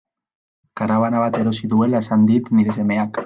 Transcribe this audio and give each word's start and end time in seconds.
Karabana 0.81 1.21
bat 1.25 1.37
erosi 1.43 1.71
duela 1.75 2.01
esan 2.05 2.25
dit 2.33 2.53
nire 2.61 2.77
semeak. 2.81 3.15